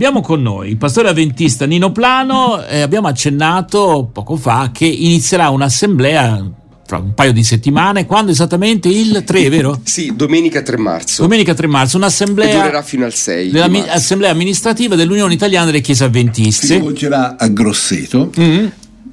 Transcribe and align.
abbiamo 0.00 0.22
con 0.22 0.40
noi 0.40 0.70
il 0.70 0.78
pastore 0.78 1.10
avventista 1.10 1.66
Nino 1.66 1.92
Plano 1.92 2.64
e 2.64 2.80
abbiamo 2.80 3.06
accennato 3.06 4.08
poco 4.10 4.36
fa 4.36 4.70
che 4.72 4.86
inizierà 4.86 5.50
un'assemblea 5.50 6.52
fra 6.86 6.96
un 6.96 7.12
paio 7.12 7.32
di 7.34 7.44
settimane, 7.44 8.06
quando 8.06 8.32
esattamente 8.32 8.88
il 8.88 9.22
3, 9.24 9.48
vero? 9.50 9.78
Sì, 9.84 10.12
domenica 10.16 10.62
3 10.62 10.78
marzo. 10.78 11.22
Domenica 11.22 11.52
3 11.52 11.66
marzo, 11.66 11.98
un'assemblea... 11.98 12.48
E 12.48 12.52
durerà 12.56 12.82
fino 12.82 13.04
al 13.04 13.12
6 13.12 13.56
Assemblea 13.88 14.30
amministrativa 14.30 14.96
dell'Unione 14.96 15.34
Italiana 15.34 15.66
delle 15.66 15.82
Chiese 15.82 16.04
Avventiste. 16.04 16.66
Si 16.66 16.76
svolgerà 16.76 17.36
a 17.36 17.46
Grosseto. 17.48 18.32
Mm-hmm. 18.40 18.66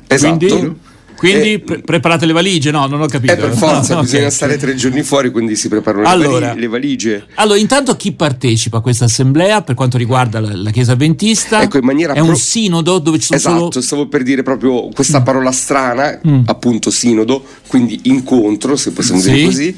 Esatto. 0.07 0.37
Quindi, 0.37 0.75
quindi 1.17 1.53
eh, 1.53 1.59
pre- 1.59 1.79
preparate 1.79 2.25
le 2.25 2.33
valigie? 2.33 2.71
No, 2.71 2.85
non 2.85 3.01
ho 3.01 3.07
capito. 3.07 3.33
Eh, 3.33 3.37
per 3.37 3.53
forza, 3.53 3.95
no, 3.95 4.01
bisogna 4.01 4.23
okay. 4.23 4.33
stare 4.33 4.57
tre 4.57 4.75
giorni 4.75 5.01
fuori, 5.01 5.31
quindi 5.31 5.55
si 5.55 5.67
preparano 5.67 6.07
allora, 6.07 6.53
le, 6.53 6.67
valigie. 6.67 7.25
Allora, 7.35 7.57
intanto 7.57 7.95
chi 7.95 8.11
partecipa 8.11 8.77
a 8.77 8.81
questa 8.81 9.05
assemblea 9.05 9.63
per 9.63 9.75
quanto 9.75 9.97
riguarda 9.97 10.39
la, 10.39 10.55
la 10.55 10.69
Chiesa 10.69 10.93
Adventista? 10.93 11.61
Ecco, 11.61 11.77
in 11.77 11.85
maniera 11.85 12.13
è 12.13 12.17
pro- 12.19 12.29
un 12.29 12.35
sinodo 12.35 12.99
dove 12.99 13.17
ci 13.17 13.25
sono 13.25 13.39
esatto, 13.39 13.71
solo... 13.71 13.83
stavo 13.83 14.07
per 14.07 14.23
dire 14.23 14.43
proprio 14.43 14.89
questa 14.93 15.21
mm. 15.21 15.23
parola 15.23 15.51
strana, 15.51 16.19
mm. 16.25 16.41
appunto 16.45 16.91
sinodo, 16.91 17.43
quindi 17.67 17.99
incontro, 18.03 18.75
se 18.75 18.91
possiamo 18.91 19.19
sì. 19.19 19.31
dire 19.31 19.45
così, 19.45 19.75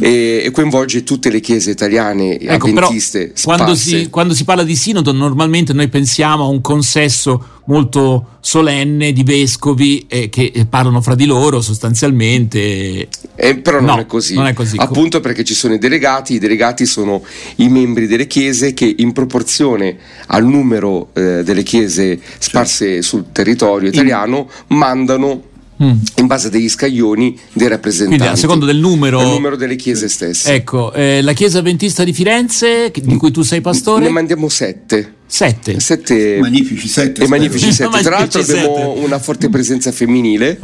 e, 0.00 0.42
e, 0.46 0.50
coinvolge 0.50 1.04
tutte 1.04 1.30
le 1.30 1.40
chiese 1.40 1.70
italiane 1.70 2.38
ecco, 2.38 2.66
avventiste. 2.66 3.34
Quando 3.42 3.74
si, 3.74 4.08
quando 4.08 4.34
si 4.34 4.44
parla 4.44 4.62
di 4.62 4.74
sinodo, 4.74 5.12
normalmente 5.12 5.72
noi 5.72 5.88
pensiamo 5.88 6.44
a 6.44 6.48
un 6.48 6.60
consesso 6.60 7.56
molto 7.68 8.38
solenne 8.40 9.12
di 9.12 9.22
vescovi 9.22 10.06
eh, 10.08 10.28
che 10.28 10.66
parlano 10.68 11.00
fra 11.00 11.14
di 11.14 11.26
loro 11.26 11.60
sostanzialmente. 11.60 13.08
Eh, 13.34 13.56
però 13.58 13.80
non, 13.80 13.96
no, 13.96 14.00
è 14.00 14.06
così. 14.06 14.34
non, 14.34 14.46
è 14.46 14.52
così. 14.52 14.76
Appunto 14.78 15.20
perché 15.20 15.44
ci 15.44 15.54
sono 15.54 15.74
i 15.74 15.78
delegati, 15.78 16.34
i 16.34 16.38
delegati 16.38 16.86
sono 16.86 17.22
i 17.56 17.68
membri 17.68 18.06
delle 18.06 18.26
chiese 18.26 18.74
che 18.74 18.92
in 18.98 19.12
proporzione 19.12 19.96
al 20.26 20.44
numero 20.44 21.10
eh, 21.12 21.42
delle 21.44 21.62
chiese 21.62 22.18
sparse 22.38 23.02
sul 23.02 23.26
territorio 23.32 23.88
italiano 23.88 24.48
mandano 24.68 25.44
Mm. 25.80 25.92
in 26.16 26.26
base 26.26 26.50
degli 26.50 26.68
scaglioni 26.68 27.38
dei 27.52 27.68
rappresentanti. 27.68 28.18
Quindi 28.18 28.34
a 28.34 28.36
secondo 28.36 28.66
del 28.66 28.78
numero, 28.78 29.18
del 29.18 29.28
numero 29.28 29.54
delle 29.54 29.76
chiese 29.76 30.08
stesse. 30.08 30.52
Ecco, 30.52 30.92
eh, 30.92 31.22
la 31.22 31.32
chiesa 31.34 31.60
avventista 31.60 32.02
di 32.02 32.12
Firenze, 32.12 32.90
di 32.92 33.14
cui 33.14 33.30
tu 33.30 33.42
sei 33.42 33.60
pastore? 33.60 34.06
Ne 34.06 34.10
mandiamo 34.10 34.48
sette. 34.48 35.14
Sette. 35.30 35.78
sette 35.78 36.38
magnifici 36.40 36.88
sette. 36.88 37.22
E 37.22 37.28
magnifici 37.28 37.70
sette. 37.70 38.00
Tra 38.00 38.18
l'altro 38.18 38.40
abbiamo 38.40 38.94
una 38.94 39.18
forte 39.18 39.50
presenza 39.50 39.92
femminile 39.92 40.58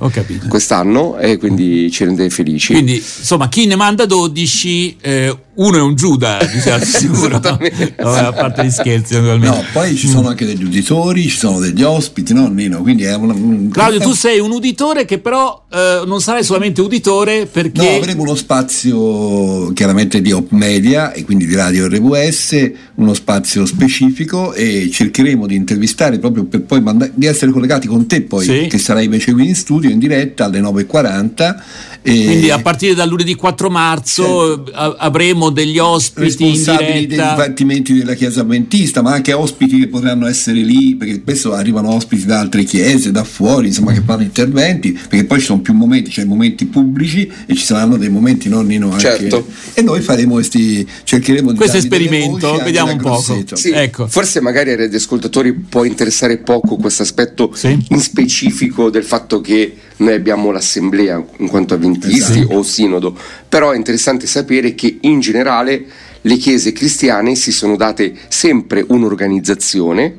quest'anno 0.49 1.19
e 1.19 1.37
quindi 1.37 1.91
ci 1.91 2.05
rende 2.05 2.31
felici. 2.31 2.73
Quindi 2.73 2.95
insomma 2.95 3.49
chi 3.49 3.67
ne 3.67 3.77
manda 3.77 4.07
12, 4.07 4.97
eh, 5.03 5.37
uno 5.55 5.77
è 5.77 5.81
un 5.81 5.95
Giuda, 5.95 6.39
diciamo, 6.51 6.83
sicuro. 6.85 7.37
a 7.37 8.33
parte 8.33 8.65
gli 8.65 8.71
scherzi 8.71 9.21
No, 9.21 9.65
poi 9.73 9.95
ci 9.97 10.09
sono 10.09 10.29
anche 10.29 10.47
degli 10.47 10.65
uditori, 10.65 11.23
ci 11.29 11.37
sono 11.37 11.61
degli 11.61 11.83
ospiti, 11.83 12.33
no 12.33 12.49
Nino? 12.49 12.81
Quindi 12.81 13.05
è 13.05 13.15
una, 13.15 13.35
un... 13.35 13.69
Claudio, 13.71 14.01
tu 14.01 14.13
sei 14.13 14.41
un 14.41 14.51
uditore 14.51 15.05
che 15.05 15.19
però 15.19 15.65
eh, 15.71 16.03
non 16.07 16.21
sarai 16.21 16.43
solamente 16.43 16.81
uditore 16.81 17.47
perché... 17.47 17.83
No, 17.83 17.97
avremo 17.97 18.23
uno 18.23 18.35
spazio 18.35 19.73
chiaramente 19.75 20.21
di 20.21 20.33
Op 20.33 20.51
Media 20.51 21.13
e 21.13 21.25
quindi 21.25 21.47
di 21.47 21.55
Radio 21.55 21.87
RWS, 21.87 22.71
uno 22.97 23.15
spazio 23.15 23.65
specifico 23.67 24.54
e 24.55 24.89
cercheremo 24.91 25.47
di 25.47 25.55
intervistare 25.55 26.19
proprio 26.19 26.45
per 26.45 26.63
poi 26.63 26.81
manda- 26.81 27.11
di 27.13 27.27
essere 27.27 27.51
collegati 27.51 27.87
con 27.87 28.07
te 28.07 28.23
poi 28.23 28.45
sì. 28.45 28.67
che 28.69 28.79
sarai 28.79 29.05
invece 29.05 29.33
qui 29.33 29.49
in 29.49 29.55
studio 29.55 29.91
in 29.91 29.99
diretta 29.99 30.45
alle 30.47 30.61
9.40 30.61 31.55
e 31.94 31.94
Quindi 32.05 32.51
a 32.51 32.61
partire 32.61 32.95
dal 32.95 33.09
lunedì 33.09 33.35
4 33.35 33.71
marzo 33.71 34.63
certo. 34.65 34.73
avremo 34.99 35.49
degli 35.49 35.79
ospiti 35.79 36.49
in 36.49 36.53
diretta. 36.53 36.77
dei 36.77 37.07
dipartimenti 37.07 37.95
della 37.95 38.13
Chiesa 38.13 38.43
Adventista, 38.43 39.01
ma 39.01 39.13
anche 39.13 39.33
ospiti 39.33 39.79
che 39.79 39.89
potranno 39.89 40.27
essere 40.27 40.59
lì, 40.59 40.97
perché 40.97 41.15
spesso 41.15 41.55
arrivano 41.55 41.95
ospiti 41.95 42.27
da 42.27 42.41
altre 42.41 42.65
chiese, 42.65 43.11
da 43.11 43.25
fuori, 43.25 43.69
insomma, 43.69 43.93
che 43.93 44.03
fanno 44.05 44.23
interventi, 44.23 44.93
perché 44.93 45.25
poi 45.25 45.39
ci 45.39 45.47
sono 45.47 45.61
più 45.61 45.73
momenti, 45.73 46.11
cioè 46.11 46.27
momenti 46.27 46.67
pubblici 46.67 47.31
e 47.47 47.55
ci 47.55 47.65
saranno 47.65 47.97
dei 47.97 48.11
momenti 48.11 48.51
non 48.51 48.71
anche. 48.71 48.99
Certo. 48.99 49.47
E 49.73 49.81
noi 49.81 50.03
faremo 50.03 50.35
questi, 50.35 50.87
cercheremo 51.05 51.53
di 51.53 51.57
questo 51.57 51.79
esperimento, 51.79 52.59
vediamo 52.63 52.93
un 52.93 52.99
po'. 52.99 53.25
Sì, 53.55 53.71
ecco. 53.71 54.07
Forse 54.09 54.41
magari 54.41 54.71
ai 54.71 54.77
radioascoltatori 54.77 55.55
può 55.55 55.85
interessare 55.85 56.37
poco 56.39 56.77
questo 56.77 57.03
aspetto 57.03 57.51
sì. 57.55 57.83
in 57.89 58.01
specifico 58.01 58.91
del 58.91 59.05
fatto 59.05 59.41
che 59.41 59.75
noi 59.97 60.15
abbiamo 60.15 60.51
l'assemblea 60.51 61.23
in 61.39 61.49
quanto 61.49 61.75
avventisti 61.75 62.41
esatto. 62.41 62.55
o 62.55 62.63
sinodo, 62.63 63.17
però 63.49 63.71
è 63.71 63.77
interessante 63.77 64.27
sapere 64.27 64.75
che 64.75 64.99
in 65.03 65.21
generale 65.21 65.85
le 66.21 66.37
chiese 66.37 66.73
cristiane 66.73 67.35
si 67.35 67.53
sono 67.53 67.77
date 67.77 68.15
sempre 68.29 68.85
un'organizzazione 68.87 70.17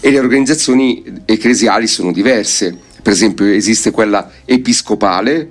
e 0.00 0.10
le 0.10 0.18
organizzazioni 0.18 1.02
ecclesiali 1.24 1.86
sono 1.86 2.12
diverse. 2.12 2.76
Per 3.00 3.12
esempio 3.12 3.46
esiste 3.46 3.90
quella 3.90 4.30
episcopale, 4.44 5.48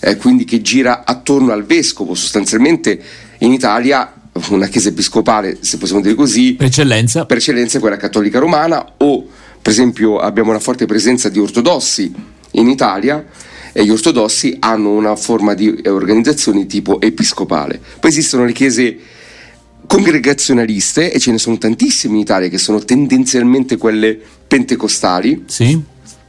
eh, 0.00 0.16
quindi 0.16 0.44
che 0.44 0.60
gira 0.60 1.04
attorno 1.04 1.52
al 1.52 1.64
vescovo, 1.64 2.14
sostanzialmente 2.14 3.00
in 3.38 3.52
Italia 3.52 4.12
una 4.48 4.66
chiesa 4.66 4.88
episcopale, 4.88 5.58
se 5.60 5.76
possiamo 5.76 6.00
dire 6.00 6.14
così, 6.14 6.54
per 6.54 6.68
eccellenza, 6.68 7.26
per 7.26 7.36
eccellenza 7.36 7.76
è 7.76 7.80
quella 7.80 7.98
cattolica 7.98 8.38
romana 8.38 8.94
o 8.96 9.26
per 9.60 9.70
esempio 9.70 10.18
abbiamo 10.18 10.50
una 10.50 10.58
forte 10.58 10.86
presenza 10.86 11.28
di 11.28 11.38
ortodossi 11.38 12.12
in 12.52 12.68
Italia 12.68 13.24
e 13.72 13.84
gli 13.84 13.90
ortodossi 13.90 14.56
hanno 14.60 14.90
una 14.90 15.16
forma 15.16 15.54
di 15.54 15.82
organizzazione 15.86 16.66
tipo 16.66 17.00
episcopale. 17.00 17.80
Poi 18.00 18.10
esistono 18.10 18.44
le 18.44 18.52
chiese 18.52 18.96
congregazionaliste 19.86 21.12
e 21.12 21.18
ce 21.18 21.30
ne 21.30 21.38
sono 21.38 21.58
tantissime 21.58 22.14
in 22.14 22.20
Italia 22.20 22.48
che 22.48 22.58
sono 22.58 22.80
tendenzialmente 22.80 23.76
quelle 23.76 24.18
pentecostali. 24.46 25.44
Sì. 25.46 25.80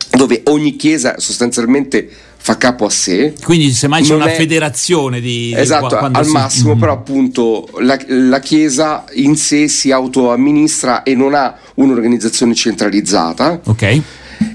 Dove 0.09 0.41
ogni 0.45 0.75
chiesa 0.75 1.16
sostanzialmente 1.17 2.07
fa 2.38 2.57
capo 2.57 2.85
a 2.85 2.89
sé. 2.89 3.33
Quindi 3.41 3.72
semmai 3.72 4.03
c'è 4.03 4.13
una 4.13 4.31
è... 4.31 4.35
federazione 4.35 5.19
di... 5.19 5.53
Esatto, 5.56 5.97
al 5.97 6.25
si... 6.25 6.31
massimo, 6.31 6.75
mm. 6.75 6.79
però 6.79 6.91
appunto 6.94 7.67
la, 7.79 7.97
la, 8.07 8.39
Chiesa 8.39 9.06
in 9.13 9.35
sé 9.38 9.67
si 9.67 9.91
autoamministra 9.91 11.03
e 11.03 11.16
non 11.16 11.33
ha 11.33 11.57
un'organizzazione 11.75 12.53
centralizzata. 12.53 13.62
Ok 13.66 14.01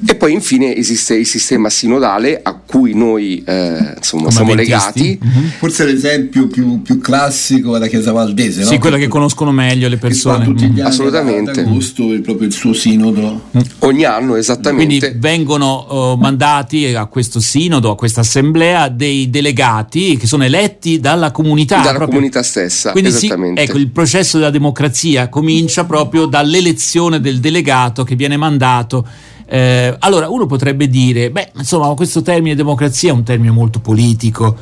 e 0.07 0.15
poi 0.15 0.33
infine 0.33 0.75
esiste 0.77 1.15
il 1.15 1.27
sistema 1.27 1.69
sinodale 1.71 2.41
a 2.43 2.55
cui 2.55 2.95
noi 2.95 3.43
eh, 3.45 3.95
insomma, 3.97 4.31
siamo 4.31 4.55
legati. 4.55 5.19
Mm-hmm. 5.23 5.47
Forse 5.59 5.85
l'esempio 5.85 6.47
più, 6.47 6.83
più, 6.83 6.99
classico 6.99 7.77
è 7.77 7.79
la 7.79 7.87
Chiesa 7.87 8.13
Valdese, 8.13 8.65
sì, 8.65 8.75
no? 8.75 8.79
quella 8.79 8.97
che 8.97 9.09
conoscono 9.09 9.51
meglio 9.51 9.89
le 9.89 9.97
persone. 9.97 10.45
Tutti 10.45 10.67
gli 10.67 10.81
anni 10.81 10.89
Assolutamente. 10.89 11.61
Agosto 11.61 12.13
è 12.13 12.21
proprio 12.21 12.47
il 12.47 12.53
suo 12.53 12.73
sinodo. 12.73 13.49
Mm. 13.57 13.61
Ogni 13.81 14.05
anno, 14.05 14.37
esattamente. 14.37 14.99
Quindi 14.99 15.19
vengono 15.19 16.13
uh, 16.13 16.19
mandati 16.19 16.95
a 16.95 17.07
questo 17.07 17.41
sinodo, 17.41 17.91
a 17.91 17.97
questa 17.97 18.21
assemblea, 18.21 18.89
dei 18.89 19.31
delegati 19.31 20.17
che 20.17 20.27
sono 20.27 20.45
eletti 20.45 21.01
dalla 21.01 21.31
comunità. 21.31 21.77
Dalla 21.77 21.89
proprio. 21.91 22.09
comunità 22.09 22.43
stessa. 22.43 22.93
Quindi 22.93 23.11
sì, 23.11 23.33
ecco, 23.55 23.79
il 23.79 23.91
processo 23.91 24.39
della 24.39 24.51
democrazia 24.51 25.29
comincia 25.29 25.85
proprio 25.85 26.27
dall'elezione 26.27 27.21
del 27.21 27.41
delegato 27.41 28.05
che 28.05 28.15
viene 28.15 28.37
mandato 28.37 29.07
eh, 29.51 29.97
allora 29.99 30.29
uno 30.29 30.45
potrebbe 30.45 30.89
dire, 30.89 31.31
beh, 31.31 31.53
insomma, 31.57 31.95
questo 31.95 32.21
termine 32.21 32.55
democrazia 32.55 33.11
è 33.11 33.15
un 33.15 33.23
termine 33.23 33.51
molto 33.51 33.81
politico, 33.81 34.57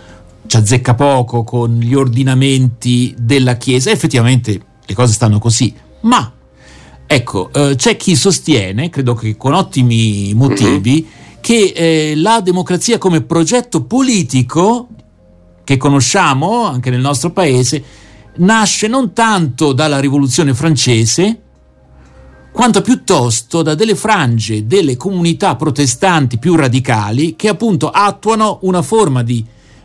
ci 0.47 0.56
azzecca 0.56 0.94
poco 0.94 1.42
con 1.42 1.80
gli 1.80 1.92
ordinamenti 1.92 3.12
della 3.19 3.56
Chiesa. 3.56 3.91
Effettivamente 3.91 4.60
le 4.84 4.94
cose 4.94 5.12
stanno 5.12 5.41
così, 5.41 5.74
ma 6.02 6.32
ecco, 7.04 7.52
eh, 7.52 7.74
c'è 7.74 7.97
chi 7.97 8.14
sostiene, 8.14 8.88
credo 8.88 9.14
che 9.14 9.36
con 9.36 9.54
ottimi 9.54 10.32
motivi, 10.34 11.04
uh-huh. 11.04 11.38
che 11.41 11.72
eh, 11.74 12.12
la 12.14 12.41
democrazia 12.41 12.98
come 12.98 13.22
progetto 13.22 13.82
politico 13.82 14.86
che 15.64 15.76
conosciamo 15.76 16.64
anche 16.64 16.91
nel 16.91 17.00
nostro 17.00 17.32
paese 17.32 17.82
nasce 18.36 18.86
non 18.86 19.12
tanto 19.12 19.72
dalla 19.72 19.98
rivoluzione 19.98 20.54
francese, 20.54 21.41
quanto 22.56 22.81
piuttosto 22.81 23.61
da 23.61 23.75
delle 23.75 23.95
frange 23.95 24.66
delle 24.66 24.97
comunità 24.97 25.57
protestanti 25.57 26.39
più 26.39 26.54
radicali 26.54 27.36
che 27.36 27.48
appunto 27.48 27.91
attuano 27.91 28.60
una 28.63 28.80
forma 28.80 29.22
di 29.22 29.45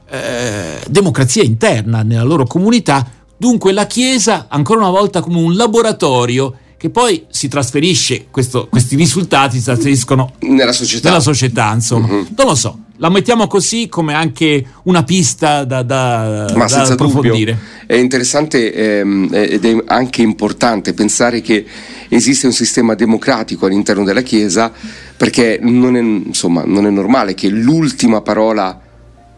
eh, 0.09 0.79
democrazia 0.87 1.43
interna 1.43 2.01
nella 2.01 2.23
loro 2.23 2.45
comunità, 2.45 3.05
dunque 3.35 3.73
la 3.73 3.85
Chiesa 3.87 4.45
ancora 4.47 4.79
una 4.79 4.89
volta 4.89 5.19
come 5.19 5.41
un 5.41 5.53
laboratorio 5.53 6.55
che 6.77 6.89
poi 6.89 7.25
si 7.29 7.49
trasferisce, 7.49 8.27
questo, 8.31 8.69
questi 8.69 8.95
risultati 8.95 9.57
si 9.57 9.65
trasferiscono 9.65 10.31
nella 10.39 10.71
società, 10.71 11.09
nella 11.09 11.21
società 11.21 11.73
insomma. 11.73 12.07
Uh-huh. 12.07 12.27
Non 12.37 12.47
lo 12.47 12.55
so, 12.55 12.79
la 13.01 13.09
mettiamo 13.09 13.47
così 13.47 13.89
come 13.89 14.13
anche 14.13 14.63
una 14.83 15.03
pista 15.03 15.63
da, 15.63 15.81
da, 15.81 16.51
Ma 16.55 16.65
da 16.67 16.83
approfondire. 16.83 17.53
Dubbio. 17.53 17.69
È 17.87 17.95
interessante 17.95 18.71
ehm, 18.71 19.27
ed 19.31 19.65
è 19.65 19.83
anche 19.87 20.21
importante 20.21 20.93
pensare 20.93 21.41
che 21.41 21.65
esiste 22.09 22.45
un 22.45 22.53
sistema 22.53 22.93
democratico 22.93 23.65
all'interno 23.65 24.03
della 24.03 24.21
Chiesa 24.21 24.71
perché 25.17 25.57
non 25.61 25.95
è, 25.95 25.99
insomma, 25.99 26.63
non 26.63 26.85
è 26.85 26.91
normale 26.91 27.33
che 27.33 27.49
l'ultima 27.49 28.21
parola 28.21 28.79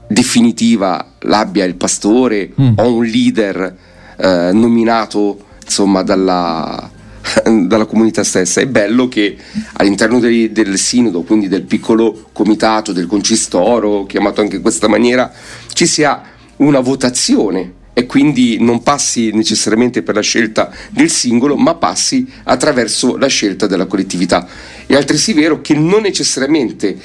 definitiva 0.10 1.14
l'abbia 1.20 1.64
il 1.64 1.76
pastore 1.76 2.52
mm. 2.60 2.74
o 2.76 2.94
un 2.96 3.06
leader 3.06 3.78
eh, 4.18 4.50
nominato 4.52 5.40
insomma, 5.64 6.04
dalla, 6.04 6.92
dalla 7.66 7.86
comunità 7.86 8.24
stessa. 8.24 8.62
È 8.62 8.68
bello 8.68 9.08
che 9.08 9.38
all'interno 9.74 10.20
dei, 10.20 10.52
del 10.52 10.78
sinodo, 10.78 11.22
quindi 11.24 11.48
del 11.48 11.64
piccolo 11.64 12.30
comitato, 12.32 12.92
del 12.92 13.08
concistoro, 13.08 14.06
chiamato 14.06 14.42
anche 14.42 14.58
in 14.58 14.62
questa 14.62 14.88
maniera, 14.88 15.32
ci 15.74 15.86
sia 15.86 16.22
una 16.58 16.80
votazione 16.80 17.82
e 17.94 18.06
quindi 18.08 18.58
non 18.60 18.82
passi 18.82 19.32
necessariamente 19.32 20.02
per 20.02 20.16
la 20.16 20.22
scelta 20.22 20.72
del 20.90 21.10
singolo, 21.10 21.56
ma 21.56 21.76
passi 21.76 22.28
attraverso 22.44 23.18
la 23.18 23.28
scelta 23.28 23.68
della 23.68 23.86
collettività. 23.86 24.48
È 24.86 24.96
altresì 24.96 25.34
vero 25.34 25.62
che 25.62 25.76
non 25.76 26.02
necessariamente 26.02 26.98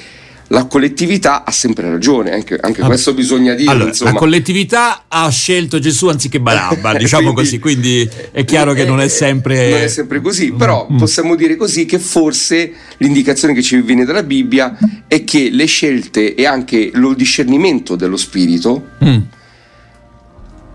la 0.49 0.65
collettività 0.65 1.43
ha 1.43 1.51
sempre 1.51 1.89
ragione, 1.89 2.31
anche, 2.31 2.57
anche 2.59 2.81
questo 2.81 3.13
bisogna 3.13 3.53
dire. 3.53 3.69
Allora, 3.69 3.91
la 3.99 4.13
collettività 4.13 5.03
ha 5.07 5.29
scelto 5.29 5.79
Gesù 5.79 6.07
anziché 6.07 6.39
Barabba, 6.39 6.93
diciamo 6.97 7.33
quindi, 7.33 7.59
così, 7.59 7.59
quindi 7.59 8.09
è 8.31 8.45
chiaro 8.45 8.73
che 8.73 8.85
non 8.85 8.99
è 8.99 9.07
sempre... 9.07 9.69
Non 9.69 9.81
è 9.81 9.87
sempre 9.87 10.21
così, 10.21 10.51
però 10.51 10.87
mm. 10.91 10.97
possiamo 10.97 11.35
dire 11.35 11.55
così 11.55 11.85
che 11.85 11.99
forse 11.99 12.71
l'indicazione 12.97 13.53
che 13.53 13.61
ci 13.61 13.79
viene 13.81 14.05
dalla 14.05 14.23
Bibbia 14.23 14.77
è 15.07 15.23
che 15.23 15.49
le 15.51 15.65
scelte 15.65 16.33
e 16.33 16.45
anche 16.45 16.89
lo 16.93 17.13
discernimento 17.13 17.95
dello 17.95 18.17
spirito... 18.17 18.87
Mm 19.03 19.17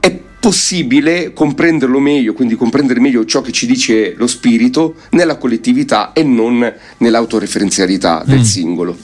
è 0.05 0.21
possibile 0.38 1.32
comprenderlo 1.32 1.99
meglio, 1.99 2.35
quindi 2.35 2.56
comprendere 2.56 3.00
meglio 3.00 3.25
ciò 3.25 3.41
che 3.41 3.53
ci 3.53 3.65
dice 3.65 4.12
lo 4.15 4.26
spirito 4.26 4.97
nella 5.12 5.38
collettività 5.38 6.12
e 6.12 6.23
non 6.23 6.71
nell'autoreferenzialità 6.99 8.23
del 8.26 8.41
mm. 8.41 8.43
singolo 8.43 8.99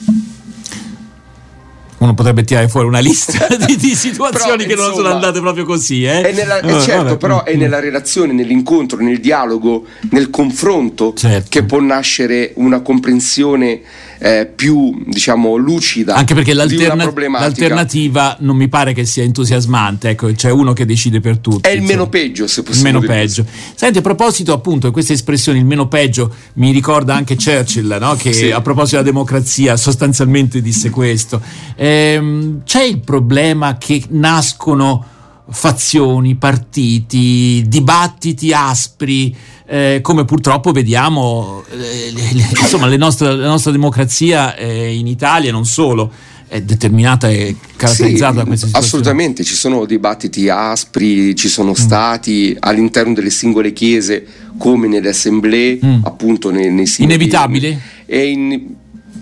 uno 2.11 2.13
potrebbe 2.13 2.43
tirare 2.43 2.67
fuori 2.67 2.87
una 2.87 2.99
lista 2.99 3.47
di, 3.65 3.75
di 3.77 3.95
situazioni 3.95 4.65
però, 4.65 4.67
che 4.67 4.71
insomma, 4.71 4.87
non 4.87 4.95
sono 4.95 5.09
andate 5.09 5.39
proprio 5.39 5.65
così. 5.65 6.03
Eh? 6.03 6.31
Nella, 6.33 6.59
eh, 6.59 6.79
certo, 6.81 7.03
vabbè. 7.03 7.17
però 7.17 7.43
è 7.43 7.55
nella 7.55 7.79
relazione, 7.79 8.33
nell'incontro, 8.33 8.97
nel 8.99 9.19
dialogo, 9.19 9.85
nel 10.11 10.29
confronto 10.29 11.13
certo. 11.13 11.47
che 11.49 11.63
può 11.63 11.79
nascere 11.79 12.51
una 12.55 12.81
comprensione 12.81 13.81
eh, 14.23 14.51
più 14.53 15.03
diciamo 15.07 15.55
lucida 15.55 16.13
anche 16.13 16.35
perché 16.35 16.53
l'alterna- 16.53 17.11
l'alternativa 17.39 18.37
non 18.41 18.55
mi 18.55 18.67
pare 18.67 18.93
che 18.93 19.03
sia 19.03 19.23
entusiasmante 19.23 20.09
ecco 20.09 20.31
c'è 20.31 20.51
uno 20.51 20.73
che 20.73 20.85
decide 20.85 21.19
per 21.19 21.39
tutti 21.39 21.67
è 21.67 21.71
il 21.71 21.81
meno 21.81 22.07
peggio 22.07 22.45
se 22.47 22.61
possiamo 22.61 22.99
meno 22.99 22.99
peggio. 22.99 23.45
Senti 23.75 23.97
a 23.97 24.01
proposito 24.01 24.53
appunto 24.53 24.87
di 24.87 24.93
queste 24.93 25.13
espressioni 25.13 25.59
il 25.59 25.65
meno 25.65 25.87
peggio 25.87 26.33
mi 26.53 26.71
ricorda 26.71 27.15
anche 27.15 27.35
Churchill 27.35 27.97
no? 27.99 28.15
che 28.15 28.33
sì. 28.33 28.51
a 28.51 28.61
proposito 28.61 28.97
della 28.97 29.09
democrazia 29.09 29.75
sostanzialmente 29.77 30.61
disse 30.61 30.89
questo. 30.89 31.41
Ehm, 31.75 32.61
c'è 32.63 32.83
il 32.83 32.99
problema 32.99 33.77
che 33.77 34.03
nascono 34.09 35.05
fazioni, 35.51 36.35
partiti, 36.35 37.63
dibattiti 37.67 38.51
aspri, 38.53 39.35
eh, 39.67 39.99
come 40.01 40.25
purtroppo 40.25 40.71
vediamo, 40.71 41.63
eh, 41.71 42.11
le, 42.11 42.29
le, 42.33 42.47
insomma, 42.59 42.93
nostre, 42.95 43.35
la 43.35 43.47
nostra 43.47 43.71
democrazia 43.71 44.55
eh, 44.55 44.93
in 44.93 45.07
Italia 45.07 45.49
e 45.49 45.51
non 45.51 45.65
solo 45.65 46.11
è 46.47 46.61
determinata 46.61 47.29
e 47.29 47.55
caratterizzata 47.77 48.31
sì, 48.31 48.37
da 48.37 48.43
questa 48.43 48.65
situazione. 48.65 48.85
Assolutamente, 48.85 49.43
ci 49.45 49.55
sono 49.55 49.85
dibattiti 49.85 50.49
aspri, 50.49 51.33
ci 51.35 51.47
sono 51.47 51.71
mm. 51.71 51.75
stati 51.75 52.55
all'interno 52.59 53.13
delle 53.13 53.29
singole 53.29 53.71
chiese 53.71 54.25
come 54.57 54.87
nelle 54.87 55.09
assemblee, 55.09 55.79
mm. 55.83 55.99
appunto 56.03 56.51
nei, 56.51 56.69
nei 56.69 56.87
singoli... 56.87 57.15
Inevitabile? 57.15 57.81
In, 58.07 58.75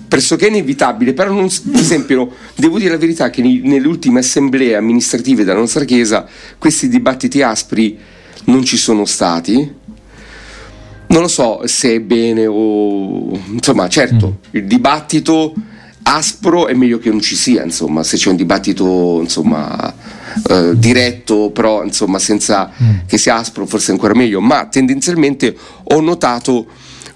pressoché 0.10 0.48
inevitabile, 0.48 1.14
però 1.14 1.32
non, 1.32 1.48
per 1.72 1.80
esempio 1.80 2.32
devo 2.56 2.78
dire 2.78 2.92
la 2.92 2.98
verità 2.98 3.30
che 3.30 3.42
nelle 3.42 3.88
ultime 3.88 4.20
assemblee 4.20 4.76
amministrative 4.76 5.46
della 5.46 5.60
nostra 5.60 5.86
Chiesa 5.86 6.28
questi 6.58 6.90
dibattiti 6.90 7.42
aspri 7.42 7.98
non 8.46 8.66
ci 8.66 8.76
sono 8.76 9.06
stati. 9.06 9.78
Non 11.12 11.22
lo 11.22 11.28
so 11.28 11.62
se 11.66 11.96
è 11.96 12.00
bene 12.02 12.46
o... 12.46 13.32
insomma 13.52 13.88
certo, 13.88 14.28
mm. 14.28 14.50
il 14.52 14.66
dibattito 14.66 15.54
aspro 16.04 16.68
è 16.68 16.74
meglio 16.74 16.98
che 16.98 17.10
non 17.10 17.20
ci 17.20 17.36
sia, 17.36 17.64
insomma, 17.64 18.04
se 18.04 18.18
c'è 18.18 18.30
un 18.30 18.36
dibattito 18.36 19.20
insomma, 19.22 19.94
eh, 20.50 20.78
diretto, 20.78 21.52
però 21.52 21.84
insomma 21.84 22.20
senza 22.20 22.72
mm. 22.82 22.98
che 23.06 23.18
sia 23.18 23.36
aspro 23.36 23.66
forse 23.66 23.92
è 23.92 23.94
ancora 23.94 24.16
meglio, 24.16 24.42
ma 24.42 24.66
tendenzialmente 24.68 25.56
ho 25.84 26.00
notato 26.00 26.68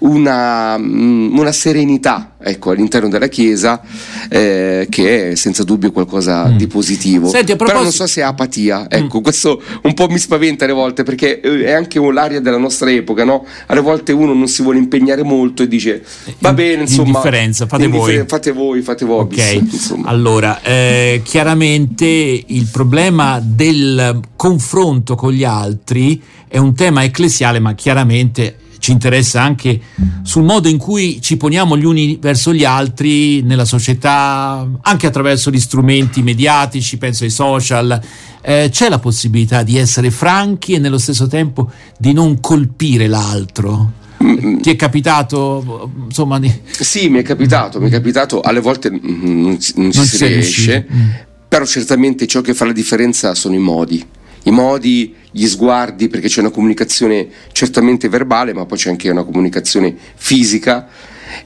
una, 0.04 0.76
mm, 0.78 1.36
una 1.38 1.52
serenità 1.52 2.34
ecco, 2.38 2.70
all'interno 2.70 3.08
della 3.08 3.28
Chiesa 3.28 3.80
eh, 4.28 4.86
che 4.90 5.30
è 5.30 5.34
senza 5.34 5.64
dubbio 5.64 5.92
qualcosa 5.92 6.48
mm. 6.48 6.56
di 6.56 6.66
positivo. 6.66 7.28
Senti, 7.28 7.56
proposito... 7.56 7.72
Però 7.72 7.82
non 7.82 7.92
so 7.92 8.06
se 8.06 8.20
è 8.20 8.24
apatia, 8.24 8.86
ecco, 8.88 9.18
mm. 9.18 9.22
questo 9.22 9.62
un 9.82 9.94
po' 9.94 10.08
mi 10.08 10.18
spaventa 10.18 10.64
alle 10.64 10.74
volte 10.74 11.02
perché 11.04 11.40
eh, 11.40 11.64
è 11.64 11.72
anche 11.72 11.98
l'aria 12.00 12.40
della 12.40 12.58
nostra 12.58 12.90
epoca, 12.90 13.24
no? 13.24 13.46
Alle 13.66 13.80
volte 13.80 14.12
uno 14.12 14.34
non 14.34 14.46
si 14.46 14.62
vuole 14.62 14.78
impegnare 14.78 15.22
molto 15.22 15.62
e 15.62 15.68
dice 15.68 16.04
va 16.38 16.52
bene, 16.52 16.82
insomma, 16.82 17.08
indifferenza, 17.08 17.66
fate 17.66 17.86
voi. 17.86 18.24
Fate 18.26 18.52
voi, 18.52 18.82
fate 18.82 19.04
voi. 19.04 19.20
Ok, 19.20 19.62
allora, 20.04 20.60
eh, 20.62 21.22
chiaramente 21.24 22.04
il 22.04 22.68
problema 22.70 23.40
del 23.42 24.20
confronto 24.36 25.14
con 25.14 25.32
gli 25.32 25.44
altri 25.44 26.20
è 26.46 26.58
un 26.58 26.74
tema 26.74 27.02
ecclesiale, 27.04 27.58
ma 27.58 27.74
chiaramente 27.74 28.58
ci 28.84 28.92
interessa 28.92 29.40
anche 29.40 29.80
sul 30.22 30.42
modo 30.42 30.68
in 30.68 30.76
cui 30.76 31.22
ci 31.22 31.38
poniamo 31.38 31.74
gli 31.74 31.86
uni 31.86 32.18
verso 32.20 32.52
gli 32.52 32.64
altri 32.64 33.40
nella 33.40 33.64
società, 33.64 34.68
anche 34.82 35.06
attraverso 35.06 35.50
gli 35.50 35.58
strumenti 35.58 36.22
mediatici, 36.22 36.98
penso 36.98 37.24
ai 37.24 37.30
social. 37.30 37.98
Eh, 38.42 38.68
c'è 38.70 38.90
la 38.90 38.98
possibilità 38.98 39.62
di 39.62 39.78
essere 39.78 40.10
franchi 40.10 40.74
e 40.74 40.78
nello 40.78 40.98
stesso 40.98 41.26
tempo 41.28 41.70
di 41.98 42.12
non 42.12 42.40
colpire 42.40 43.06
l'altro. 43.06 43.92
Ti 44.18 44.70
è 44.70 44.76
capitato? 44.76 45.90
Insomma, 46.04 46.38
di... 46.38 46.52
Sì, 46.78 47.08
mi 47.08 47.20
è 47.20 47.22
capitato, 47.22 47.80
mi 47.80 47.88
è 47.88 47.90
capitato, 47.90 48.42
alle 48.42 48.60
volte 48.60 48.90
non, 48.90 49.00
non, 49.00 49.58
non 49.76 49.92
ci 49.92 50.04
si 50.04 50.26
riesce, 50.26 50.86
mm. 50.92 51.08
però 51.48 51.64
certamente 51.64 52.26
ciò 52.26 52.42
che 52.42 52.52
fa 52.52 52.66
la 52.66 52.72
differenza 52.72 53.34
sono 53.34 53.54
i 53.54 53.58
modi 53.58 54.06
i 54.44 54.50
modi, 54.50 55.14
gli 55.30 55.46
sguardi, 55.46 56.08
perché 56.08 56.28
c'è 56.28 56.40
una 56.40 56.50
comunicazione 56.50 57.28
certamente 57.52 58.08
verbale, 58.08 58.54
ma 58.54 58.64
poi 58.64 58.78
c'è 58.78 58.90
anche 58.90 59.10
una 59.10 59.24
comunicazione 59.24 59.94
fisica 60.14 60.88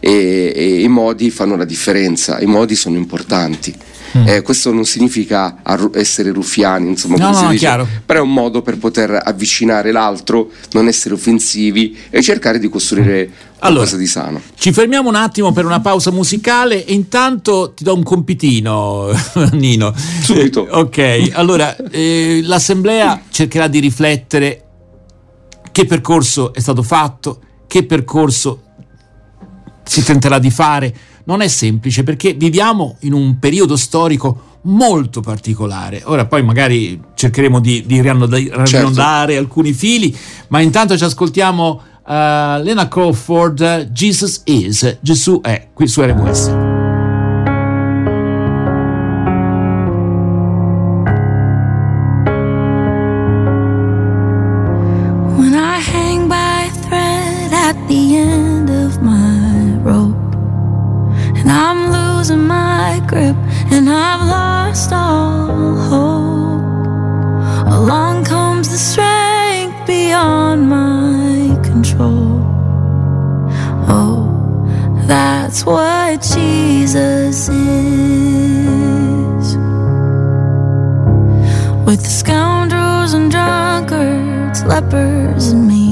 e, 0.01 0.53
e 0.55 0.81
i 0.81 0.89
modi 0.89 1.31
fanno 1.31 1.57
la 1.57 1.65
differenza, 1.65 2.41
i 2.41 2.47
modi 2.47 2.75
sono 2.75 2.97
importanti. 2.97 3.75
Mm. 4.17 4.27
Eh, 4.27 4.43
questo 4.43 4.73
non 4.73 4.87
significa 4.87 5.59
essere 5.93 6.31
ruffiani, 6.31 6.89
insomma, 6.89 7.17
no, 7.17 7.31
no, 7.31 7.51
dice, 7.51 7.87
però 8.07 8.21
è 8.21 8.23
un 8.23 8.33
modo 8.33 8.63
per 8.63 8.79
poter 8.79 9.21
avvicinare 9.23 9.93
l'altro, 9.93 10.51
non 10.73 10.89
essere 10.89 11.15
offensivi 11.15 11.97
e 12.09 12.23
cercare 12.23 12.59
di 12.59 12.71
costruire 12.71 13.31
allora, 13.59 13.85
qualcosa 13.85 13.97
di 13.97 14.07
sano. 14.07 14.41
Ci 14.57 14.73
fermiamo 14.73 15.11
un 15.11 15.15
attimo 15.15 15.53
per 15.53 15.67
una 15.67 15.81
pausa 15.81 16.11
musicale 16.11 16.87
e 16.87 16.95
intanto 16.95 17.75
ti 17.77 17.85
do 17.85 17.95
un 17.95 18.03
compitino, 18.03 19.11
Nino. 19.53 19.95
Subito. 20.23 20.67
Eh, 20.67 20.73
ok, 20.73 21.31
allora 21.35 21.77
eh, 21.91 22.41
l'assemblea 22.45 23.25
cercherà 23.31 23.69
di 23.69 23.79
riflettere 23.79 24.63
che 25.71 25.85
percorso 25.85 26.55
è 26.55 26.61
stato 26.61 26.83
fatto, 26.83 27.41
che 27.67 27.85
percorso 27.85 28.63
si 29.89 30.05
tenterà 30.05 30.39
di 30.39 30.51
fare 30.51 30.95
non 31.25 31.41
è 31.41 31.49
semplice 31.49 32.05
perché 32.05 32.33
viviamo 32.33 32.97
in 33.01 33.13
un 33.13 33.39
periodo 33.39 33.77
storico 33.77 34.57
molto 34.63 35.21
particolare. 35.21 36.03
Ora 36.05 36.27
poi 36.27 36.43
magari 36.43 37.01
cercheremo 37.15 37.61
di, 37.61 37.85
di 37.87 38.01
riannodare 38.01 38.67
certo. 38.67 39.03
alcuni 39.39 39.73
fili, 39.73 40.17
ma 40.49 40.61
intanto 40.61 40.97
ci 40.97 41.05
ascoltiamo 41.05 41.81
uh, 42.07 42.13
Lena 42.63 42.89
Crawford, 42.89 43.91
Jesus 43.93 44.43
is, 44.45 44.99
Gesù 45.01 45.41
è, 45.43 45.69
qui 45.73 45.87
su 45.87 46.03
RWS. 46.03 46.77
grip, 63.09 63.37
and 63.73 63.89
I've 63.89 64.25
lost 64.29 64.93
all 64.93 65.77
hope. 65.91 66.61
Along 67.79 68.25
comes 68.25 68.69
the 68.69 68.77
strength 68.77 69.87
beyond 69.87 70.69
my 70.69 71.59
control. 71.65 72.45
Oh, 73.89 74.21
that's 75.07 75.65
what 75.65 76.21
Jesus 76.21 77.49
is. 77.49 79.47
With 81.87 82.03
the 82.03 82.15
scoundrels 82.23 83.15
and 83.15 83.31
drunkards, 83.31 84.63
lepers 84.65 85.49
and 85.49 85.67
me. 85.67 85.88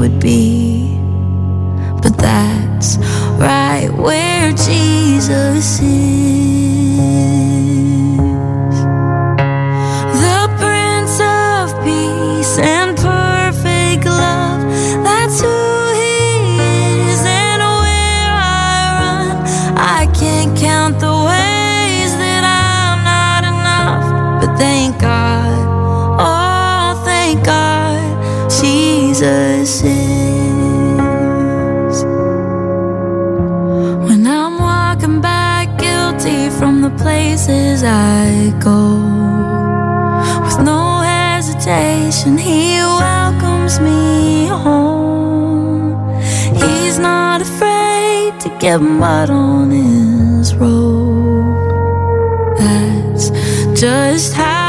Would 0.00 0.18
be. 0.18 0.96
But 2.02 2.16
that's 2.16 2.96
right 3.38 3.90
where 3.92 4.50
Jesus 4.52 5.78
is 5.80 6.70
the 10.24 10.42
Prince 10.58 11.20
of 11.20 11.66
Peace 11.84 12.58
and 12.58 12.96
perfect 12.96 14.06
love. 14.06 14.62
That's 15.04 15.40
who 15.42 15.60
He 16.00 16.56
is, 17.10 17.20
and 17.26 17.60
where 17.82 18.32
I 18.32 18.96
run, 19.00 19.26
I 19.76 20.06
can't 20.18 20.56
count 20.58 20.98
the 20.98 21.12
ways 21.12 22.10
that 22.22 22.42
I'm 22.42 23.00
not 23.04 23.42
enough. 23.52 24.06
But 24.40 24.50
thank 24.56 24.98
God, 24.98 25.09
places 37.30 37.84
I 37.84 38.52
go, 38.58 38.96
with 40.42 40.58
no 40.64 41.00
hesitation, 41.02 42.36
He 42.36 42.78
welcomes 42.80 43.78
me 43.78 44.48
home. 44.48 45.94
He's 46.54 46.98
not 46.98 47.40
afraid 47.40 48.40
to 48.40 48.48
get 48.58 48.80
mud 48.80 49.30
on 49.30 49.70
His 49.70 50.56
robe. 50.56 51.54
That's 52.58 53.30
just 53.80 54.34
how 54.34 54.59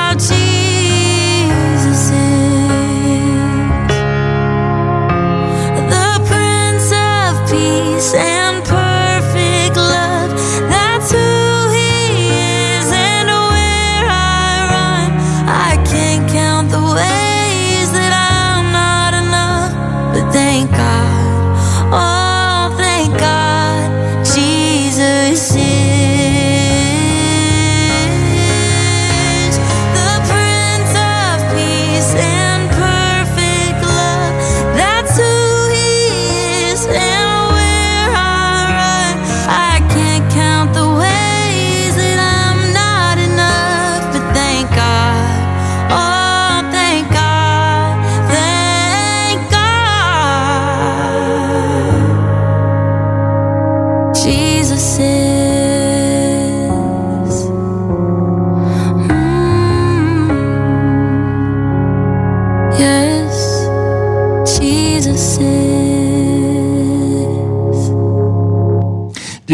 Jesus 54.71 54.99
is. 54.99 55.21
Mm. 55.21 55.30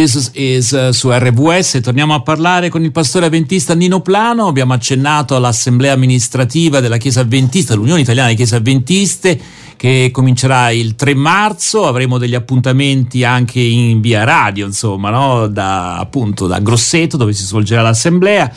Jesus 0.08 0.32
is 0.36 0.72
eh, 0.72 0.94
su 0.94 1.12
RWS. 1.12 1.82
Torniamo 1.82 2.14
a 2.14 2.22
parlare 2.22 2.70
con 2.70 2.82
il 2.82 2.94
pastore 2.94 3.26
avventista 3.26 3.76
Nino 3.76 4.00
Plano. 4.00 4.48
Abbiamo 4.48 4.72
accennato 4.72 5.36
all'assemblea 5.36 5.92
amministrativa 5.92 6.80
della 6.80 6.96
Chiesa 6.96 7.20
Avventista, 7.20 7.76
l'Unione 7.76 8.00
Italiana 8.00 8.30
di 8.30 8.36
Chiese 8.36 8.56
Avventiste, 8.56 9.38
che 9.76 10.10
comincerà 10.14 10.72
il 10.72 10.96
3 10.96 11.14
marzo. 11.14 11.86
Avremo 11.86 12.18
degli 12.18 12.36
appuntamenti 12.36 13.26
anche 13.26 13.60
in 13.60 14.00
via 14.00 14.24
radio, 14.24 14.66
insomma, 14.66 15.10
no? 15.10 15.48
da, 15.48 15.98
appunto 15.98 16.48
da 16.48 16.60
Grosseto, 16.60 17.18
dove 17.18 17.34
si 17.34 17.44
svolgerà 17.44 17.82
l'assemblea. 17.82 18.50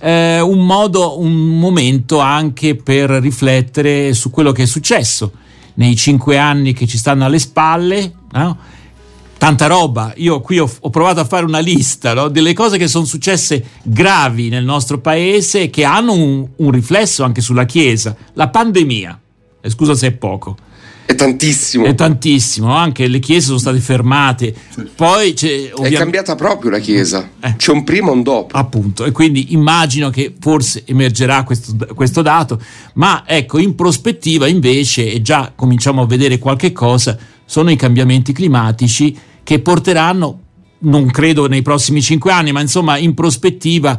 Eh, 0.00 0.40
un 0.40 0.66
modo, 0.66 1.18
un 1.20 1.58
momento 1.58 2.18
anche 2.18 2.76
per 2.76 3.08
riflettere 3.08 4.12
su 4.12 4.28
quello 4.28 4.52
che 4.52 4.64
è 4.64 4.66
successo 4.66 5.32
nei 5.74 5.96
cinque 5.96 6.36
anni 6.36 6.74
che 6.74 6.86
ci 6.86 6.98
stanno 6.98 7.24
alle 7.24 7.38
spalle. 7.38 8.12
No? 8.32 8.76
Tanta 9.38 9.66
roba. 9.66 10.12
Io 10.16 10.40
qui 10.40 10.58
ho, 10.58 10.70
ho, 10.80 10.90
provato 10.90 11.20
a 11.20 11.24
fare 11.24 11.46
una 11.46 11.60
lista 11.60 12.12
no? 12.12 12.28
delle 12.28 12.52
cose 12.52 12.76
che 12.76 12.88
sono 12.88 13.04
successe 13.04 13.64
gravi 13.82 14.48
nel 14.48 14.64
nostro 14.64 14.98
paese 14.98 15.62
e 15.62 15.70
che 15.70 15.84
hanno 15.84 16.12
un, 16.12 16.46
un, 16.56 16.70
riflesso 16.70 17.24
anche 17.24 17.40
sulla 17.40 17.64
Chiesa. 17.64 18.14
La 18.34 18.48
pandemia, 18.48 19.18
eh, 19.60 19.70
scusa 19.70 19.94
se 19.94 20.08
è 20.08 20.12
poco. 20.12 20.56
È 21.08 21.14
tantissimo. 21.14 21.86
È 21.86 21.94
tantissimo, 21.94 22.70
anche 22.70 23.06
le 23.06 23.18
chiese 23.18 23.46
sono 23.46 23.56
state 23.56 23.78
fermate. 23.78 24.54
Poi 24.94 25.32
c'è, 25.32 25.70
ovviamente... 25.72 25.96
È 25.96 25.98
cambiata 25.98 26.34
proprio 26.34 26.70
la 26.70 26.80
chiesa. 26.80 27.30
Eh. 27.40 27.56
C'è 27.56 27.72
un 27.72 27.82
prima 27.82 28.08
e 28.08 28.12
un 28.12 28.22
dopo. 28.22 28.54
Appunto, 28.54 29.06
e 29.06 29.10
quindi 29.10 29.54
immagino 29.54 30.10
che 30.10 30.34
forse 30.38 30.82
emergerà 30.84 31.44
questo, 31.44 31.74
questo 31.94 32.20
dato, 32.20 32.60
ma 32.94 33.22
ecco, 33.26 33.56
in 33.56 33.74
prospettiva 33.74 34.48
invece, 34.48 35.10
e 35.10 35.22
già 35.22 35.50
cominciamo 35.56 36.02
a 36.02 36.06
vedere 36.06 36.38
qualche 36.38 36.72
cosa, 36.72 37.16
sono 37.48 37.70
i 37.70 37.76
cambiamenti 37.76 38.34
climatici 38.34 39.16
che 39.42 39.60
porteranno, 39.60 40.40
non 40.80 41.10
credo 41.10 41.48
nei 41.48 41.62
prossimi 41.62 42.02
cinque 42.02 42.30
anni, 42.30 42.52
ma 42.52 42.60
insomma 42.60 42.98
in 42.98 43.14
prospettiva, 43.14 43.98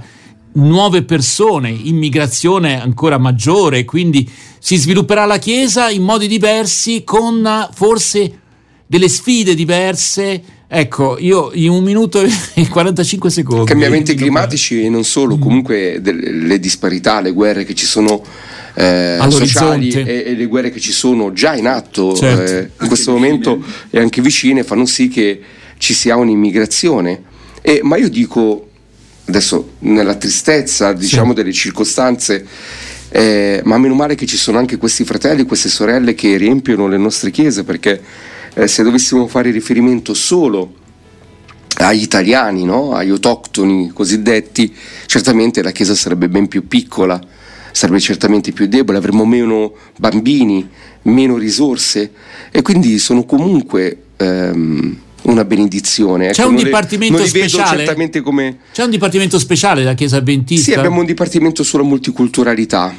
nuove 0.54 1.02
persone, 1.02 1.72
immigrazione 1.72 2.80
ancora 2.80 3.18
maggiore, 3.18 3.86
quindi 3.86 4.30
si 4.60 4.76
svilupperà 4.76 5.26
la 5.26 5.40
Chiesa 5.40 5.90
in 5.90 6.04
modi 6.04 6.28
diversi, 6.28 7.04
con 7.04 7.68
forse 7.74 8.40
delle 8.86 9.10
sfide 9.10 9.56
diverse. 9.56 10.44
Ecco, 10.68 11.18
io 11.18 11.50
in 11.54 11.72
un 11.72 11.84
minuto 11.84 12.22
e 12.54 12.68
45 12.68 13.32
secondi. 13.32 13.66
Cambiamenti 13.66 14.14
climatici 14.14 14.84
e 14.84 14.90
non 14.90 15.04
solo, 15.04 15.38
mm. 15.38 15.42
comunque 15.42 16.00
le 16.00 16.60
disparità, 16.60 17.20
le 17.20 17.32
guerre 17.32 17.66
che 17.66 17.74
ci 17.74 17.88
sono 17.88 18.22
eh, 18.80 19.18
sociali 19.30 19.90
e, 19.90 20.24
e, 20.28 20.36
le 20.36 20.46
guerre 20.46 20.72
che 20.72 20.80
ci 20.80 20.94
sono 20.94 21.34
già 21.34 21.54
in 21.54 21.68
atto 21.68 22.16
certo. 22.16 22.52
eh, 22.52 22.70
in 22.80 22.88
questo 22.88 23.12
momento 23.12 23.58
vicine. 23.58 23.88
e 23.90 24.00
anche 24.00 24.22
vicine 24.22 24.64
fanno 24.64 24.86
sì 24.86 25.10
che 25.10 25.42
ci 25.78 25.94
sia 25.94 26.16
un'immigrazione. 26.16 27.24
E, 27.62 27.82
ma 27.84 27.98
io 27.98 28.08
dico 28.08 28.70
adesso 29.26 29.74
nella 29.80 30.16
tristezza 30.16 30.94
diciamo 30.94 31.32
sì. 31.32 31.36
delle 31.36 31.52
circostanze 31.52 32.46
eh, 33.10 33.62
ma 33.66 33.78
meno 33.78 33.96
male 33.96 34.16
che 34.16 34.26
ci 34.26 34.38
sono 34.38 34.58
anche 34.58 34.78
questi 34.78 35.04
fratelli 35.04 35.44
queste 35.44 35.68
sorelle 35.70 36.16
che 36.16 36.38
riempiono 36.38 36.88
le 36.88 36.98
nostre 36.98 37.30
chiese 37.30 37.64
perché 37.64 38.02
eh, 38.56 38.68
se 38.68 38.82
dovessimo 38.82 39.28
fare 39.28 39.52
riferimento 39.52 40.16
solo 40.16 40.74
agli 41.78 42.02
italiani, 42.02 42.64
no? 42.64 42.94
agli 42.94 43.10
autoctoni 43.10 43.90
cosiddetti, 43.90 44.76
certamente 45.06 45.62
la 45.62 45.72
chiesa 45.72 45.96
sarebbe 45.96 46.28
ben 46.28 46.48
più 46.48 46.68
piccola 46.68 47.22
sarebbe 47.72 48.00
certamente 48.00 48.52
più 48.52 48.68
debole, 48.68 48.98
avremmo 48.98 49.26
meno 49.26 49.74
bambini, 49.98 50.68
meno 51.04 51.38
risorse 51.38 52.12
e 52.52 52.62
quindi 52.62 52.98
sono 53.00 53.24
comunque 53.26 54.04
ehm, 54.18 54.98
una 55.24 55.46
benedizione. 55.46 56.30
C'è 56.32 56.42
ecco, 56.42 56.50
un 56.50 56.56
dipartimento 56.56 57.18
le, 57.18 57.28
speciale? 57.28 58.22
Come... 58.22 58.58
C'è 58.72 58.84
un 58.84 58.90
dipartimento 58.90 59.40
speciale 59.40 59.82
della 59.82 59.94
Chiesa 59.94 60.18
Adventista? 60.18 60.72
Sì, 60.72 60.78
abbiamo 60.78 61.00
un 61.00 61.06
dipartimento 61.06 61.64
sulla 61.64 61.84
multiculturalità 61.84 62.94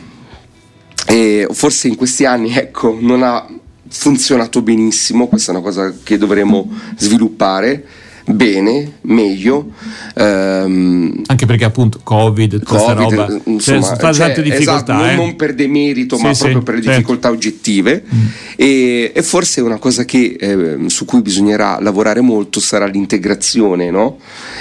e 1.06 1.48
forse 1.50 1.88
in 1.88 1.96
questi 1.96 2.24
anni 2.24 2.54
ecco, 2.54 2.96
non 3.00 3.22
ha 3.22 3.46
funzionato 3.88 4.62
benissimo, 4.62 5.26
questa 5.26 5.50
è 5.50 5.54
una 5.54 5.64
cosa 5.64 5.92
che 6.02 6.16
dovremmo 6.16 6.70
sviluppare 6.96 7.84
bene, 8.34 8.92
meglio. 9.02 9.70
Ehm, 10.14 11.22
Anche 11.26 11.46
perché 11.46 11.64
appunto 11.64 12.00
Covid, 12.02 12.62
questa 12.62 12.94
COVID, 12.94 13.18
roba, 13.18 13.40
insomma, 13.44 13.60
cioè, 13.60 13.82
sono 13.82 13.96
tante 13.96 14.34
cioè, 14.34 14.42
difficoltà. 14.42 14.94
Esatto, 14.94 15.04
eh? 15.04 15.14
non 15.14 15.36
per 15.36 15.54
demerito, 15.54 16.16
sì, 16.16 16.22
ma 16.22 16.34
sì, 16.34 16.40
proprio 16.42 16.62
per 16.62 16.74
certo. 16.74 16.90
difficoltà 16.90 17.30
oggettive. 17.30 18.04
Mm. 18.14 18.26
E, 18.56 19.12
e, 19.14 19.22
forse 19.22 19.60
una 19.60 19.78
cosa 19.78 20.04
che, 20.04 20.36
eh, 20.38 20.88
su 20.88 21.04
cui 21.04 21.22
bisognerà 21.22 21.80
lavorare 21.80 22.20
molto 22.20 22.60
sarà 22.60 22.86
l'integrazione, 22.86 23.90
no? 23.90 24.18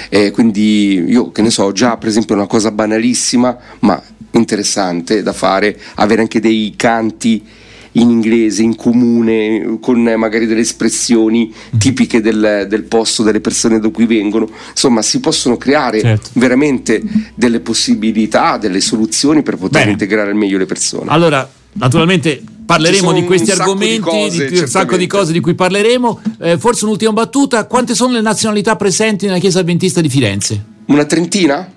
E 0.08 0.30
quindi 0.30 1.04
io 1.06 1.30
che 1.32 1.42
ne 1.42 1.50
so, 1.50 1.72
già 1.72 1.96
per 1.96 2.08
esempio 2.08 2.34
una 2.34 2.46
cosa 2.46 2.70
banalissima, 2.70 3.56
ma 3.80 4.02
interessante 4.32 5.22
da 5.22 5.32
fare, 5.32 5.78
avere 5.96 6.22
anche 6.22 6.40
dei 6.40 6.74
canti 6.76 7.44
in 7.92 8.10
inglese, 8.10 8.62
in 8.62 8.76
comune, 8.76 9.78
con 9.80 10.00
magari 10.00 10.46
delle 10.46 10.60
espressioni 10.60 11.52
tipiche 11.78 12.20
del, 12.20 12.66
del, 12.68 12.82
posto, 12.84 13.22
delle 13.22 13.40
persone 13.40 13.78
da 13.80 13.88
cui 13.90 14.06
vengono. 14.06 14.48
Insomma, 14.70 15.02
si 15.02 15.20
possono 15.20 15.56
creare 15.56 16.00
certo. 16.00 16.30
veramente 16.34 17.02
delle 17.34 17.60
possibilità, 17.60 18.58
delle 18.58 18.80
soluzioni 18.80 19.42
per 19.42 19.56
poter 19.56 19.80
Bene. 19.80 19.92
integrare 19.92 20.30
al 20.30 20.36
meglio 20.36 20.58
le 20.58 20.66
persone. 20.66 21.10
Allora, 21.10 21.48
naturalmente 21.72 22.42
parleremo 22.64 23.12
di 23.12 23.24
questi 23.24 23.50
argomenti, 23.50 23.94
di, 23.94 24.00
cose, 24.00 24.46
di 24.46 24.58
un 24.58 24.66
sacco 24.68 24.96
di 24.96 25.06
cose 25.08 25.32
di 25.32 25.40
cui 25.40 25.54
parleremo. 25.54 26.20
Eh, 26.40 26.58
forse 26.58 26.84
un'ultima 26.84 27.12
battuta, 27.12 27.66
quante 27.66 27.94
sono 27.94 28.12
le 28.12 28.20
nazionalità 28.20 28.76
presenti 28.76 29.26
nella 29.26 29.38
Chiesa 29.38 29.60
Adventista 29.60 30.00
di 30.00 30.08
Firenze? 30.08 30.64
Una 30.86 31.04
trentina? 31.04 31.68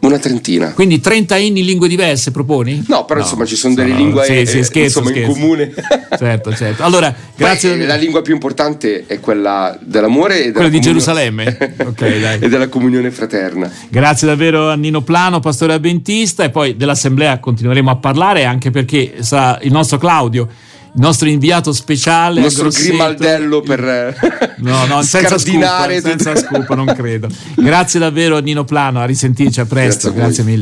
Una 0.00 0.18
trentina. 0.18 0.72
Quindi 0.72 1.00
30 1.00 1.36
inni 1.36 1.60
in 1.60 1.66
lingue 1.66 1.88
diverse 1.88 2.30
proponi? 2.30 2.84
No, 2.86 3.04
però 3.04 3.20
no, 3.20 3.24
insomma 3.24 3.44
ci 3.44 3.56
sono 3.56 3.74
delle 3.74 3.94
lingue 3.94 4.24
sì, 4.24 4.46
sì, 4.46 4.62
scherzo, 4.62 5.00
insomma, 5.00 5.10
scherzo. 5.10 5.30
in 5.30 5.34
comune. 5.34 5.74
certo, 6.16 6.54
certo. 6.54 6.82
Allora, 6.84 7.14
grazie. 7.34 7.76
Beh, 7.76 7.86
la 7.86 7.96
lingua 7.96 8.22
più 8.22 8.34
importante 8.34 9.04
è 9.06 9.18
quella 9.20 9.76
dell'amore 9.80 10.44
e 10.44 10.52
quella 10.52 10.68
di 10.68 10.80
Gerusalemme 10.80 11.74
okay, 11.78 12.38
e 12.40 12.48
della 12.48 12.68
comunione 12.68 13.10
fraterna. 13.10 13.70
Grazie 13.88 14.28
davvero 14.28 14.68
a 14.68 14.74
Nino 14.74 15.00
Plano, 15.00 15.40
pastore 15.40 15.72
avventista, 15.72 16.44
e 16.44 16.50
poi 16.50 16.76
dell'assemblea 16.76 17.38
continueremo 17.38 17.90
a 17.90 17.96
parlare 17.96 18.44
anche 18.44 18.70
perché 18.70 19.16
sa 19.20 19.58
il 19.62 19.72
nostro 19.72 19.98
Claudio 19.98 20.48
nostro 20.96 21.28
inviato 21.28 21.72
speciale. 21.72 22.36
Il 22.36 22.44
nostro 22.44 22.68
grimaldello 22.68 23.60
per 23.60 24.14
no, 24.58 24.86
no, 24.86 25.02
senza 25.02 25.38
scoop, 25.38 25.98
senza 26.00 26.36
scoop, 26.36 26.74
non 26.74 26.86
credo. 26.86 27.28
Grazie 27.54 28.00
davvero 28.00 28.36
a 28.36 28.40
Nino 28.40 28.64
Plano, 28.64 29.00
a 29.00 29.04
risentirci, 29.04 29.60
a 29.60 29.66
presto, 29.66 30.12
grazie, 30.12 30.20
grazie 30.20 30.42
mille. 30.44 30.54